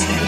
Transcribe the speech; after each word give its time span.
Yes. 0.00 0.27